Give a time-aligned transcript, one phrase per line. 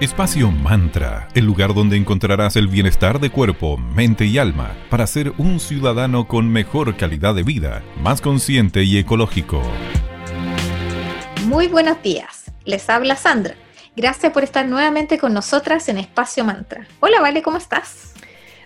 [0.00, 5.32] Espacio Mantra, el lugar donde encontrarás el bienestar de cuerpo, mente y alma para ser
[5.38, 9.60] un ciudadano con mejor calidad de vida, más consciente y ecológico.
[11.46, 13.56] Muy buenos días, les habla Sandra.
[13.96, 16.86] Gracias por estar nuevamente con nosotras en Espacio Mantra.
[17.00, 18.14] Hola, Vale, ¿cómo estás?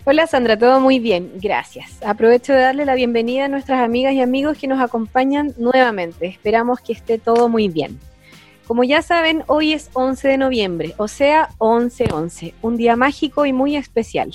[0.05, 2.03] Hola Sandra, todo muy bien, gracias.
[2.05, 6.27] Aprovecho de darle la bienvenida a nuestras amigas y amigos que nos acompañan nuevamente.
[6.27, 7.99] Esperamos que esté todo muy bien.
[8.67, 13.53] Como ya saben, hoy es 11 de noviembre, o sea, 11-11, un día mágico y
[13.53, 14.33] muy especial.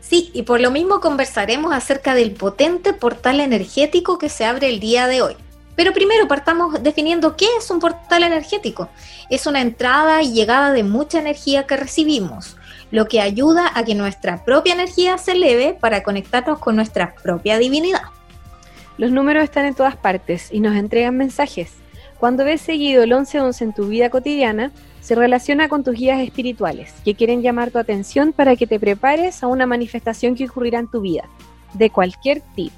[0.00, 4.80] Sí, y por lo mismo conversaremos acerca del potente portal energético que se abre el
[4.80, 5.36] día de hoy.
[5.76, 8.90] Pero primero partamos definiendo qué es un portal energético.
[9.30, 12.56] Es una entrada y llegada de mucha energía que recibimos,
[12.90, 17.58] lo que ayuda a que nuestra propia energía se eleve para conectarnos con nuestra propia
[17.58, 18.02] divinidad.
[18.98, 21.72] Los números están en todas partes y nos entregan mensajes.
[22.20, 26.92] Cuando ves seguido el 1111 en tu vida cotidiana, se relaciona con tus guías espirituales,
[27.02, 30.90] que quieren llamar tu atención para que te prepares a una manifestación que ocurrirá en
[30.90, 31.24] tu vida,
[31.72, 32.76] de cualquier tipo.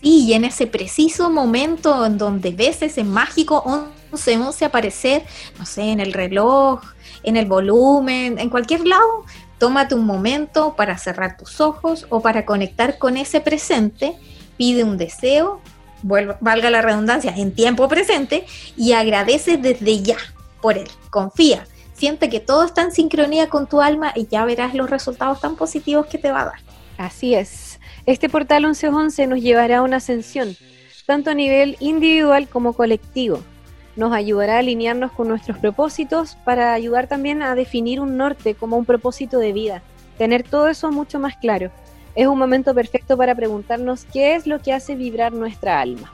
[0.00, 3.64] Y en ese preciso momento en donde ves ese mágico
[4.12, 5.24] 1111 aparecer,
[5.58, 6.80] no sé, en el reloj,
[7.24, 9.24] en el volumen, en cualquier lado,
[9.58, 14.14] tómate un momento para cerrar tus ojos o para conectar con ese presente,
[14.56, 15.60] pide un deseo,
[16.02, 18.44] valga la redundancia, en tiempo presente
[18.76, 20.16] y agradece desde ya
[20.60, 20.88] por él.
[21.10, 25.40] Confía, siente que todo está en sincronía con tu alma y ya verás los resultados
[25.40, 26.60] tan positivos que te va a dar.
[26.96, 27.80] Así es.
[28.06, 30.56] Este portal 1111 nos llevará a una ascensión,
[31.06, 33.42] tanto a nivel individual como colectivo
[33.98, 38.76] nos ayudará a alinearnos con nuestros propósitos para ayudar también a definir un norte como
[38.76, 39.82] un propósito de vida,
[40.16, 41.72] tener todo eso mucho más claro.
[42.18, 46.12] Es un momento perfecto para preguntarnos qué es lo que hace vibrar nuestra alma.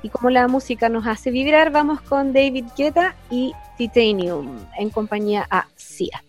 [0.00, 5.44] Y como la música nos hace vibrar, vamos con David Guetta y Titanium en compañía
[5.50, 6.22] a Sia.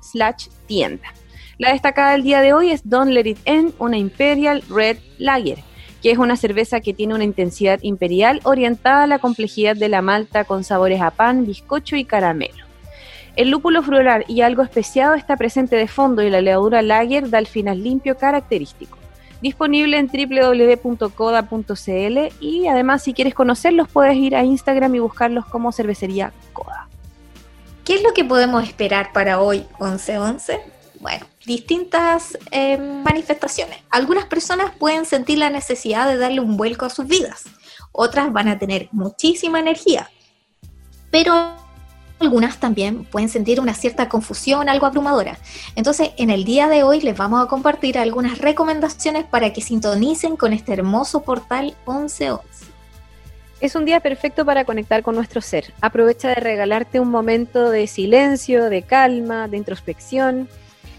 [0.00, 1.12] slash tienda.
[1.58, 5.58] La destacada del día de hoy es Don't Let It End, una Imperial Red Lager,
[6.02, 10.00] que es una cerveza que tiene una intensidad imperial orientada a la complejidad de la
[10.00, 12.63] malta con sabores a pan, bizcocho y caramelo.
[13.36, 17.38] El lúpulo floral y algo especiado está presente de fondo y la levadura lager da
[17.38, 18.96] el final limpio característico.
[19.42, 21.14] Disponible en www.coda.cl
[22.40, 26.88] y además si quieres conocerlos puedes ir a Instagram y buscarlos como cervecería Coda.
[27.84, 30.60] ¿Qué es lo que podemos esperar para hoy 11-11?
[31.00, 33.78] Bueno, distintas eh, manifestaciones.
[33.90, 37.44] Algunas personas pueden sentir la necesidad de darle un vuelco a sus vidas,
[37.92, 40.10] otras van a tener muchísima energía,
[41.10, 41.63] pero
[42.24, 45.38] algunas también pueden sentir una cierta confusión, algo abrumadora.
[45.76, 50.36] Entonces, en el día de hoy les vamos a compartir algunas recomendaciones para que sintonicen
[50.36, 52.72] con este hermoso portal 1111.
[53.60, 55.72] Es un día perfecto para conectar con nuestro ser.
[55.80, 60.48] Aprovecha de regalarte un momento de silencio, de calma, de introspección.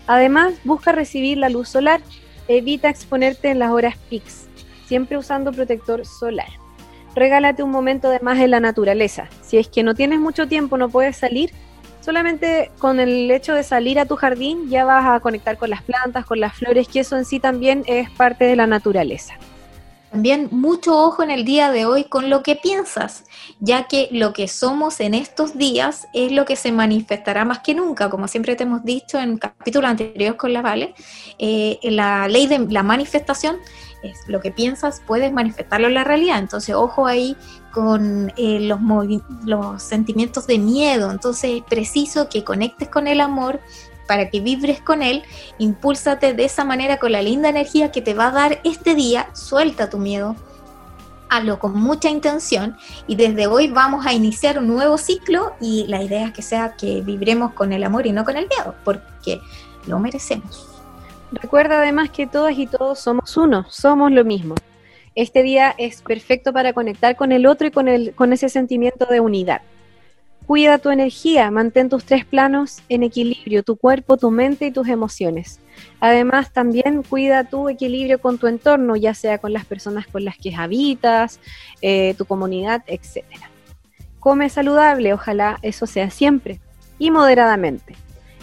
[0.08, 2.02] Además, busca recibir la luz solar.
[2.48, 4.46] Evita exponerte en las horas PIX,
[4.88, 6.65] siempre usando protector solar
[7.16, 9.28] regálate un momento de más en la naturaleza.
[9.42, 11.52] Si es que no tienes mucho tiempo, no puedes salir,
[12.02, 15.82] solamente con el hecho de salir a tu jardín ya vas a conectar con las
[15.82, 19.34] plantas, con las flores, que eso en sí también es parte de la naturaleza.
[20.12, 23.26] También mucho ojo en el día de hoy con lo que piensas,
[23.60, 27.74] ya que lo que somos en estos días es lo que se manifestará más que
[27.74, 30.94] nunca, como siempre te hemos dicho en capítulos anteriores con la Vale,
[31.38, 33.58] eh, la ley de la manifestación
[34.28, 36.40] lo que piensas puedes manifestarlo en la realidad.
[36.40, 37.36] Entonces, ojo ahí
[37.72, 41.12] con eh, los, sentimientos de miedo.
[41.12, 43.60] Entonces, es preciso que conectes con el amor
[44.08, 45.24] para que vibres con él.
[45.58, 49.30] Impúlsate de esa manera con la linda energía que te va a dar este día.
[49.34, 50.36] Suelta tu miedo.
[51.28, 56.04] Hazlo con mucha intención y desde hoy vamos a iniciar un nuevo ciclo y la
[56.04, 59.42] idea es que sea que vibremos con el amor y no con el miedo, porque
[59.88, 60.75] lo merecemos.
[61.32, 64.56] Recuerda además que todas y todos somos uno, somos lo mismo.
[65.16, 69.06] Este día es perfecto para conectar con el otro y con, el, con ese sentimiento
[69.06, 69.62] de unidad.
[70.46, 74.88] Cuida tu energía, mantén tus tres planos en equilibrio, tu cuerpo, tu mente y tus
[74.88, 75.60] emociones.
[76.00, 80.38] Además, también cuida tu equilibrio con tu entorno, ya sea con las personas con las
[80.38, 81.40] que habitas,
[81.82, 83.24] eh, tu comunidad, etc.
[84.20, 86.60] Come saludable, ojalá eso sea siempre,
[87.00, 87.96] y moderadamente.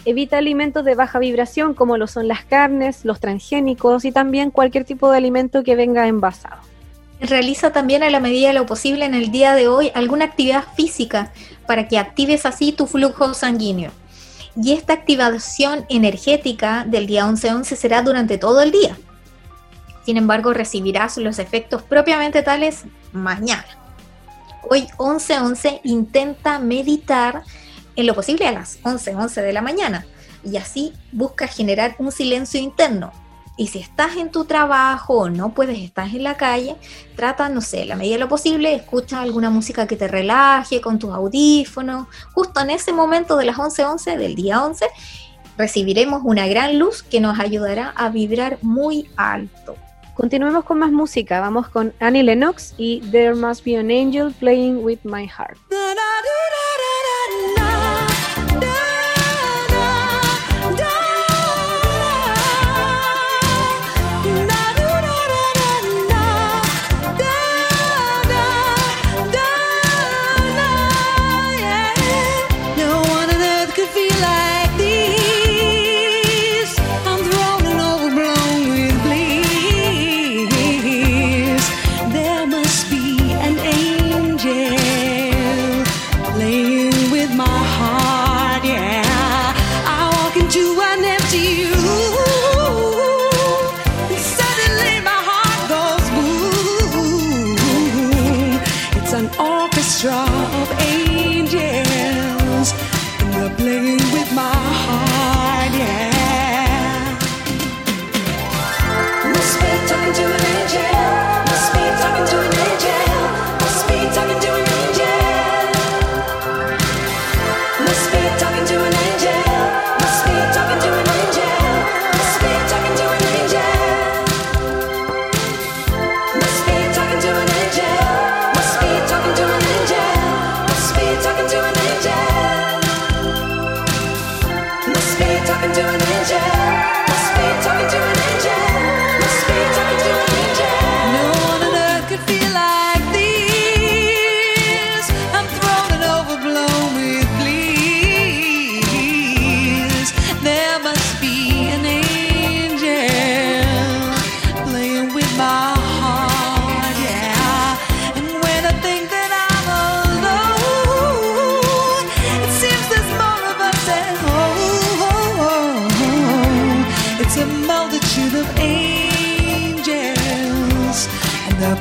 [0.05, 4.83] Evita alimentos de baja vibración como lo son las carnes, los transgénicos y también cualquier
[4.83, 6.61] tipo de alimento que venga envasado.
[7.21, 10.65] Realiza también a la medida de lo posible en el día de hoy alguna actividad
[10.75, 11.31] física
[11.65, 13.91] para que actives así tu flujo sanguíneo.
[14.61, 18.97] Y esta activación energética del día 11-11 será durante todo el día.
[20.05, 22.83] Sin embargo, recibirás los efectos propiamente tales
[23.13, 23.65] mañana.
[24.69, 27.43] Hoy 11-11 intenta meditar
[27.95, 30.05] en lo posible a las 11, 11 de la mañana.
[30.43, 33.11] Y así busca generar un silencio interno.
[33.55, 36.75] Y si estás en tu trabajo o no puedes, estás en la calle,
[37.15, 40.97] trata, no sé, la medida de lo posible, escucha alguna música que te relaje con
[40.97, 42.07] tus audífonos.
[42.33, 44.87] Justo en ese momento de las 11:11 11, del día 11,
[45.55, 49.75] recibiremos una gran luz que nos ayudará a vibrar muy alto.
[50.15, 51.39] Continuemos con más música.
[51.39, 55.57] Vamos con Annie Lennox y There Must Be an Angel Playing with My Heart.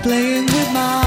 [0.02, 1.01] playing with my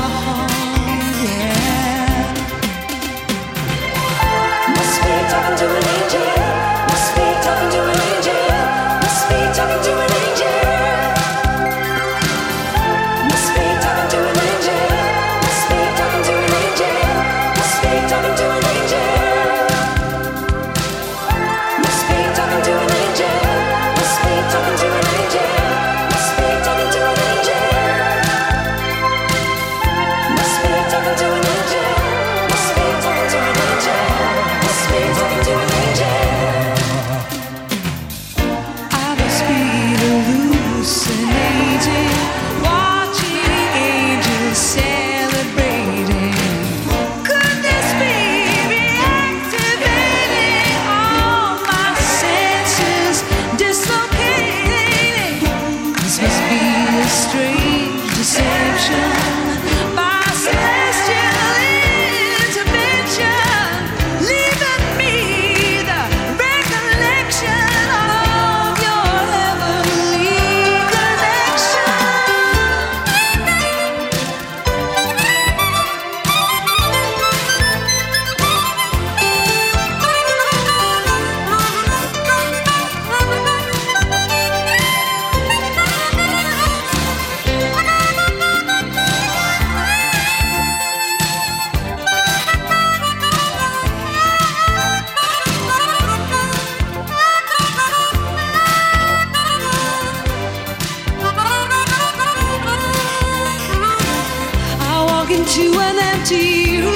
[105.25, 106.93] walk into an empty room.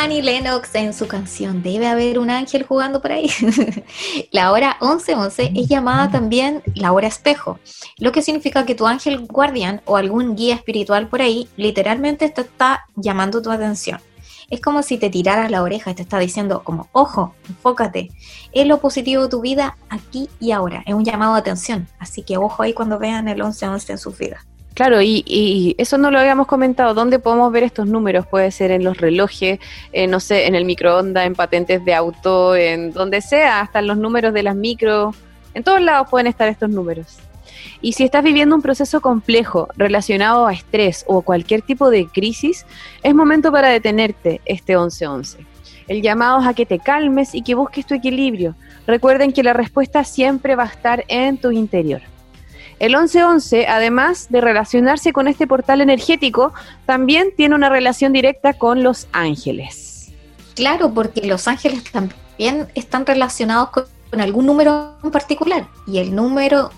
[0.00, 3.30] Annie Lennox en su canción Debe haber un ángel jugando por ahí.
[4.32, 7.58] la hora 1111 es llamada también la hora espejo,
[7.98, 12.40] lo que significa que tu ángel guardián o algún guía espiritual por ahí literalmente te
[12.40, 14.00] está llamando tu atención.
[14.48, 18.08] Es como si te tiraras la oreja y te está diciendo como, ojo, enfócate,
[18.52, 22.22] es lo positivo de tu vida aquí y ahora, es un llamado de atención, así
[22.22, 24.49] que ojo ahí cuando vean el 1111 en sus vidas.
[24.74, 26.94] Claro, y, eso no lo habíamos comentado.
[26.94, 28.26] ¿Dónde podemos ver estos números?
[28.26, 29.58] Puede ser en los relojes,
[30.08, 33.98] no sé, en el microondas, en patentes de auto, en donde sea, hasta en los
[33.98, 35.14] números de las micro.
[35.54, 37.18] En todos lados pueden estar estos números.
[37.82, 42.66] Y si estás viviendo un proceso complejo relacionado a estrés o cualquier tipo de crisis,
[43.02, 45.38] es momento para detenerte este 1111.
[45.88, 48.54] El llamado es a que te calmes y que busques tu equilibrio.
[48.86, 52.00] Recuerden que la respuesta siempre va a estar en tu interior.
[52.80, 56.54] El 1111, además de relacionarse con este portal energético,
[56.86, 60.10] también tiene una relación directa con los ángeles.
[60.54, 63.84] Claro, porque los ángeles también están relacionados con,
[64.18, 65.68] algún número en particular.
[65.86, 66.70] Y el número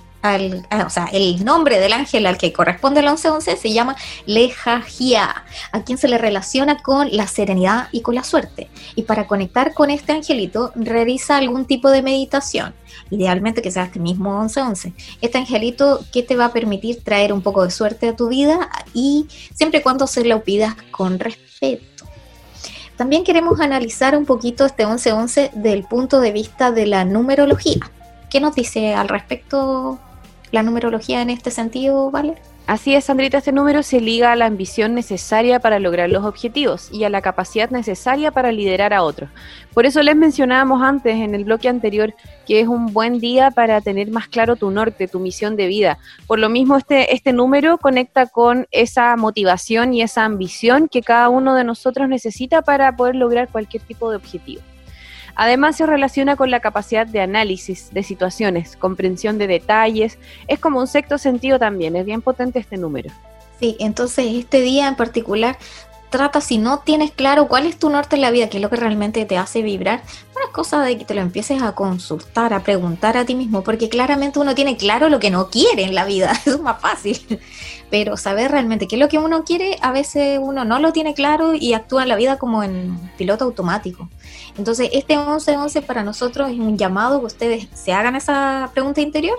[0.91, 5.99] sea, el nombre del ángel al que corresponde el 1111 se llama Lejajia, a quien
[5.99, 8.71] se le relaciona con la serenidad y con la suerte.
[8.95, 12.75] Y para conectar con este angelito, realiza algún tipo de meditación,
[13.11, 14.93] idealmente que sea este mismo 1111.
[15.21, 18.69] Este angelito que te va a permitir traer un poco de suerte a tu vida
[18.95, 22.05] y siempre y cuando se lo pidas con respeto.
[22.97, 27.91] También queremos analizar un poquito este 1111 del punto de vista de la numerología.
[28.31, 29.99] ¿Qué nos dice al respecto
[30.53, 32.35] la numerología en este sentido, ¿vale?
[32.67, 36.91] Así es, Sandrita, este número se liga a la ambición necesaria para lograr los objetivos
[36.93, 39.31] y a la capacidad necesaria para liderar a otros.
[39.75, 42.15] Por eso les mencionábamos antes en el bloque anterior
[42.47, 45.99] que es un buen día para tener más claro tu norte, tu misión de vida.
[46.29, 51.31] Por lo mismo, este, este número conecta con esa motivación y esa ambición que cada
[51.31, 54.63] uno de nosotros necesita para poder lograr cualquier tipo de objetivo.
[55.35, 60.19] Además se relaciona con la capacidad de análisis de situaciones, comprensión de detalles,
[60.49, 63.11] es como un sexto sentido también, es bien potente este número.
[63.59, 65.57] Sí, entonces este día en particular
[66.13, 68.71] trata si no tienes claro cuál es tu norte en la vida, qué es lo
[68.71, 70.05] que realmente te hace vibrar,
[70.37, 73.89] una cosa de que te lo empieces a consultar, a preguntar a ti mismo, porque
[73.89, 77.41] claramente uno tiene claro lo que no quiere en la vida, es más fácil.
[77.91, 81.15] Pero saber realmente qué es lo que uno quiere, a veces uno no lo tiene
[81.15, 84.09] claro y actúa en la vida como en piloto automático.
[84.57, 89.39] Entonces, este 11-11 para nosotros es un llamado que ustedes se hagan esa pregunta interior,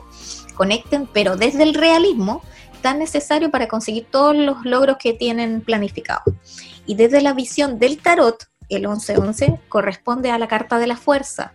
[0.56, 2.42] conecten, pero desde el realismo
[2.84, 6.36] tan necesario para conseguir todos los logros que tienen planificados.
[6.86, 11.54] Y desde la visión del tarot, el 11-11 corresponde a la carta de la fuerza,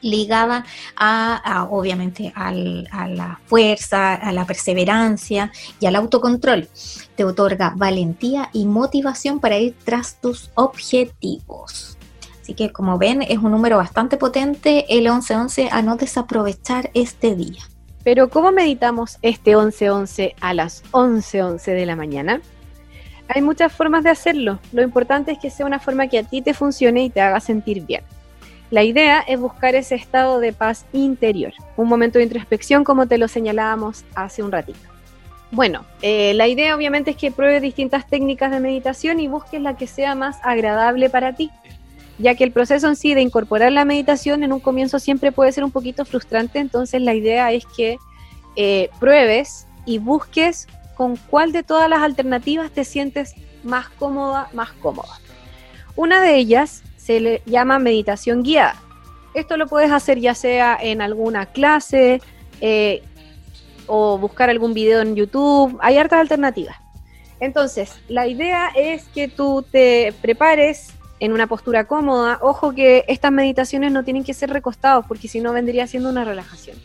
[0.00, 0.64] ligada
[0.96, 6.68] a, obviamente a la fuerza, a la perseverancia y al autocontrol.
[7.16, 11.98] Te otorga valentía y motivación para ir tras tus objetivos.
[12.40, 17.34] Así que como ven, es un número bastante potente el 1111 a no desaprovechar este
[17.34, 17.62] día.
[18.04, 22.40] Pero ¿cómo meditamos este 1111 a las 11:11 de la mañana?
[23.28, 24.58] Hay muchas formas de hacerlo.
[24.72, 27.40] Lo importante es que sea una forma que a ti te funcione y te haga
[27.40, 28.02] sentir bien.
[28.70, 33.18] La idea es buscar ese estado de paz interior, un momento de introspección como te
[33.18, 34.80] lo señalábamos hace un ratito.
[35.50, 39.76] Bueno, eh, la idea obviamente es que pruebes distintas técnicas de meditación y busques la
[39.76, 41.50] que sea más agradable para ti
[42.18, 45.52] ya que el proceso en sí de incorporar la meditación en un comienzo siempre puede
[45.52, 47.98] ser un poquito frustrante, entonces la idea es que
[48.56, 54.72] eh, pruebes y busques con cuál de todas las alternativas te sientes más cómoda, más
[54.72, 55.18] cómoda.
[55.96, 58.80] Una de ellas se le llama meditación guiada.
[59.34, 62.20] Esto lo puedes hacer ya sea en alguna clase
[62.60, 63.02] eh,
[63.86, 65.76] o buscar algún video en YouTube.
[65.82, 66.76] Hay hartas alternativas.
[67.40, 72.38] Entonces, la idea es que tú te prepares en una postura cómoda.
[72.42, 76.24] Ojo que estas meditaciones no tienen que ser recostados porque si no vendría siendo una
[76.24, 76.76] relajación.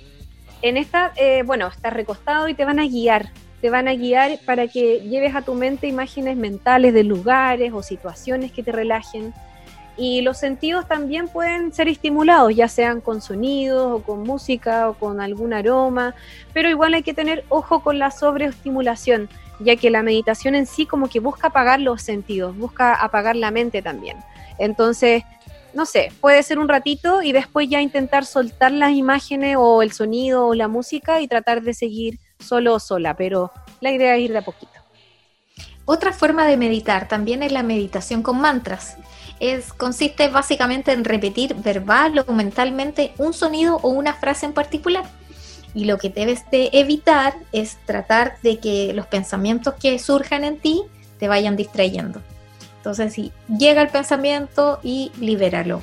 [0.61, 3.31] En esta, eh, bueno, estás recostado y te van a guiar.
[3.61, 7.83] Te van a guiar para que lleves a tu mente imágenes mentales de lugares o
[7.83, 9.33] situaciones que te relajen.
[9.97, 14.93] Y los sentidos también pueden ser estimulados, ya sean con sonidos o con música o
[14.93, 16.15] con algún aroma,
[16.53, 19.27] pero igual hay que tener ojo con la sobreestimulación
[19.59, 23.51] ya que la meditación en sí como que busca apagar los sentidos, busca apagar la
[23.51, 24.17] mente también.
[24.57, 25.23] Entonces,
[25.73, 29.91] no sé, puede ser un ratito y después ya intentar soltar las imágenes o el
[29.91, 34.23] sonido o la música y tratar de seguir solo o sola, pero la idea es
[34.23, 34.71] ir de a poquito.
[35.85, 38.97] Otra forma de meditar también es la meditación con mantras.
[39.39, 45.05] Es, consiste básicamente en repetir verbal o mentalmente un sonido o una frase en particular
[45.73, 50.59] y lo que debes de evitar es tratar de que los pensamientos que surjan en
[50.59, 50.81] ti
[51.19, 52.21] te vayan distrayendo.
[52.77, 55.81] Entonces, si llega el pensamiento y libéralo.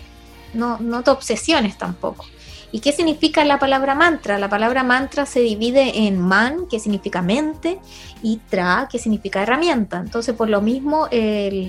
[0.55, 2.25] No, no te obsesiones tampoco.
[2.73, 4.39] ¿Y qué significa la palabra mantra?
[4.39, 7.79] La palabra mantra se divide en man, que significa mente,
[8.23, 9.99] y tra, que significa herramienta.
[9.99, 11.09] Entonces, por lo mismo,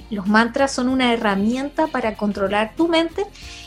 [0.10, 3.26] los mantras son una herramienta para controlar tu mente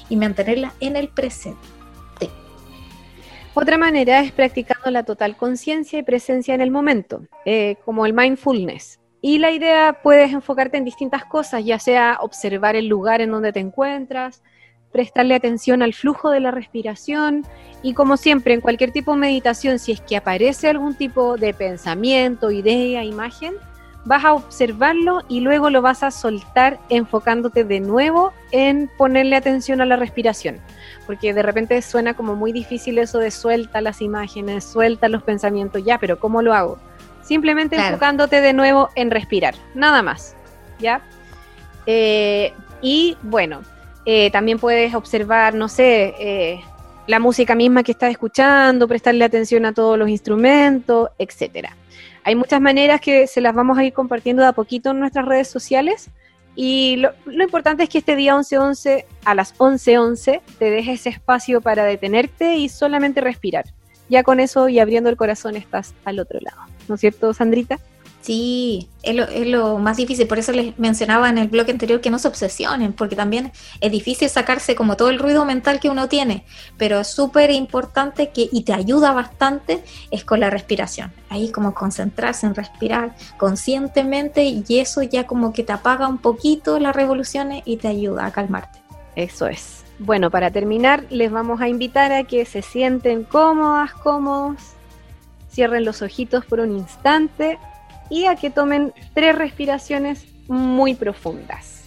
[0.08, 1.79] y mantenerla en el presente.
[3.52, 8.12] Otra manera es practicando la total conciencia y presencia en el momento, eh, como el
[8.12, 9.00] mindfulness.
[9.20, 13.52] Y la idea puedes enfocarte en distintas cosas, ya sea observar el lugar en donde
[13.52, 14.42] te encuentras,
[14.92, 17.44] prestarle atención al flujo de la respiración
[17.82, 21.52] y como siempre en cualquier tipo de meditación, si es que aparece algún tipo de
[21.52, 23.54] pensamiento, idea, imagen,
[24.04, 29.80] vas a observarlo y luego lo vas a soltar enfocándote de nuevo en ponerle atención
[29.80, 30.58] a la respiración.
[31.06, 35.84] Porque de repente suena como muy difícil eso de suelta las imágenes, suelta los pensamientos,
[35.84, 36.78] ya, pero ¿cómo lo hago?
[37.22, 40.34] Simplemente enfocándote de nuevo en respirar, nada más,
[40.78, 41.02] ¿ya?
[41.86, 43.60] Eh, y bueno,
[44.04, 46.60] eh, también puedes observar, no sé, eh,
[47.06, 51.76] la música misma que estás escuchando, prestarle atención a todos los instrumentos, etcétera.
[52.24, 55.26] Hay muchas maneras que se las vamos a ir compartiendo de a poquito en nuestras
[55.26, 56.10] redes sociales.
[56.54, 61.60] Y lo, importante es que este día 11-11 a las 11-11 te dejes ese espacio
[61.60, 63.64] para detenerte y solamente respirar.
[64.08, 66.60] Ya con eso y abriendo el corazón estás al otro lado.
[66.88, 67.78] ¿No es cierto, Sandrita?
[68.22, 72.02] Sí, es lo, es lo, más difícil, por eso les mencionaba en el bloque anterior
[72.02, 75.88] que no se obsesionen, porque también es difícil sacarse como todo el ruido mental que
[75.88, 76.44] uno tiene,
[76.76, 81.12] pero es súper importante que, y te ayuda bastante, es con la respiración.
[81.30, 86.78] Ahí como concentrarse en respirar conscientemente y eso ya como que te apaga un poquito
[86.78, 88.82] las revoluciones y te ayuda a calmarte.
[89.16, 89.82] Eso es.
[89.98, 94.56] Bueno, para terminar, les vamos a invitar a que se sienten cómodas, cómodos,
[95.50, 97.58] cierren los ojitos por un instante
[98.10, 101.84] y a que tomen tres respiraciones muy profundas.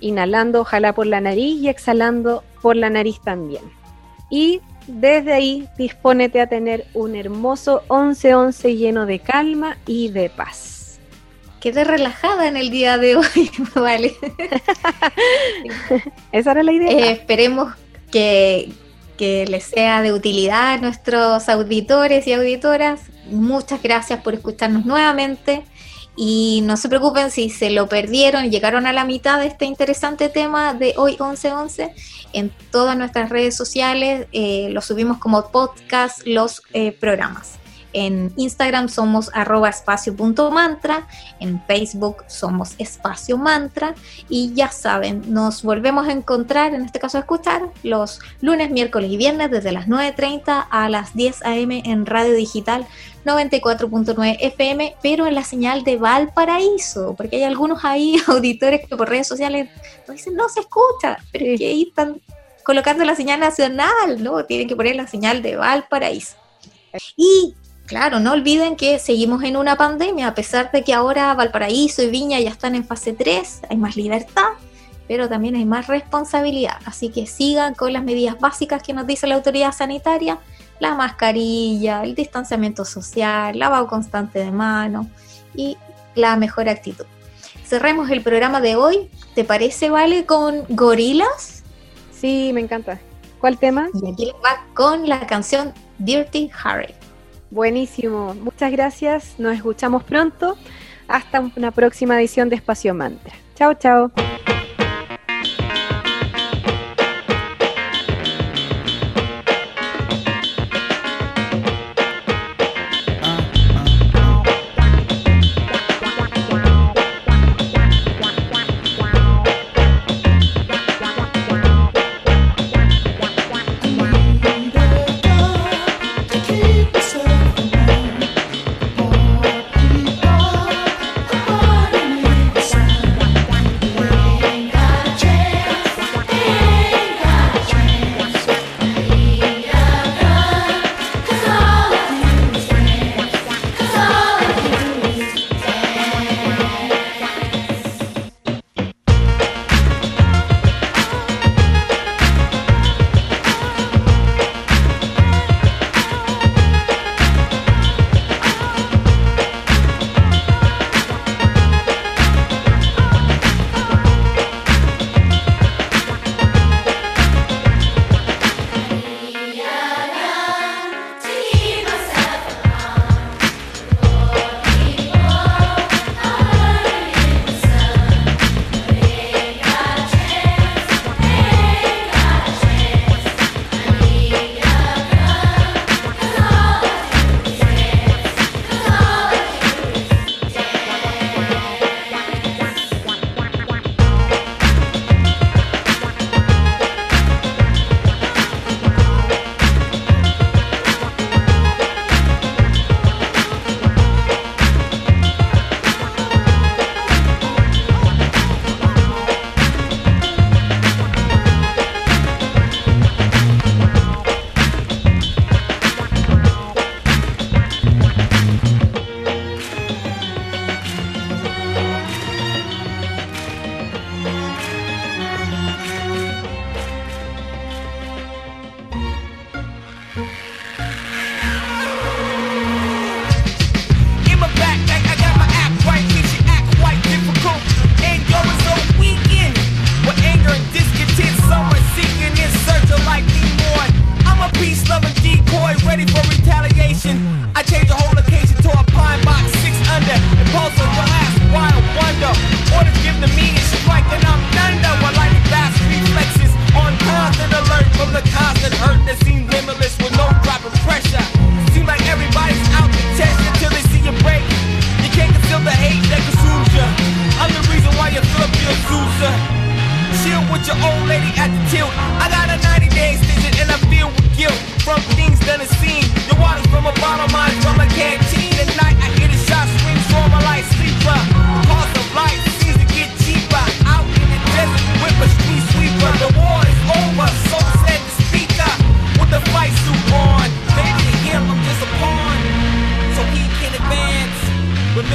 [0.00, 3.62] Inhalando, ojalá por la nariz y exhalando por la nariz también.
[4.30, 11.00] Y desde ahí dispónete a tener un hermoso 11-11 lleno de calma y de paz.
[11.60, 14.14] Quedé relajada en el día de hoy, vale.
[16.32, 16.90] Esa era la idea.
[16.90, 17.74] Eh, esperemos
[18.10, 18.72] que,
[19.20, 25.62] que les sea de utilidad a nuestros auditores y auditoras muchas gracias por escucharnos nuevamente.
[26.16, 30.30] Y no se preocupen si se lo perdieron llegaron a la mitad de este interesante
[30.30, 31.94] tema de hoy 1111.
[32.32, 37.59] En todas nuestras redes sociales eh, lo subimos como podcast los eh, programas.
[37.92, 41.06] En Instagram somos arroba espacio.mantra,
[41.40, 43.94] en Facebook somos espacio mantra
[44.28, 49.10] y ya saben, nos volvemos a encontrar, en este caso a escuchar, los lunes, miércoles
[49.10, 51.82] y viernes desde las 9.30 a las 10 a.m.
[51.84, 52.86] en Radio Digital
[53.24, 59.08] 94.9 FM, pero en la señal de Valparaíso, porque hay algunos ahí auditores que por
[59.08, 59.68] redes sociales
[60.06, 62.20] nos dicen no se escucha, pero que ahí están
[62.62, 64.44] colocando la señal nacional, ¿no?
[64.44, 66.36] Tienen que poner la señal de Valparaíso.
[67.16, 67.54] Y
[67.90, 72.08] claro, no olviden que seguimos en una pandemia, a pesar de que ahora Valparaíso y
[72.08, 74.50] Viña ya están en fase 3, hay más libertad,
[75.08, 76.78] pero también hay más responsabilidad.
[76.84, 80.38] Así que sigan con las medidas básicas que nos dice la autoridad sanitaria
[80.78, 85.08] la mascarilla, el distanciamiento social, lavado constante de manos
[85.54, 85.76] y
[86.14, 87.04] la mejor actitud.
[87.66, 91.64] Cerremos el programa de hoy, ¿te parece, Vale, con gorilas?
[92.12, 92.98] Sí, me encanta.
[93.40, 93.88] ¿Cuál tema?
[93.92, 96.94] Y aquí va con la canción Dirty Harry.
[97.50, 100.56] Buenísimo, muchas gracias, nos escuchamos pronto.
[101.08, 103.34] Hasta una próxima edición de Espacio Mantra.
[103.56, 104.12] Chao, chao.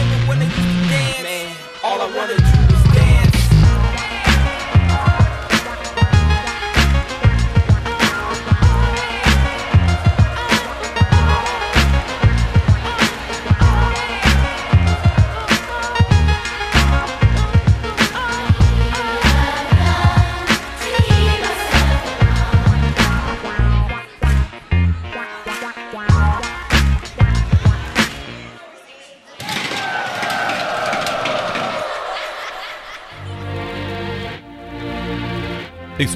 [0.06, 1.24] remember when used to dance.
[1.24, 2.85] Man, all I wanna do was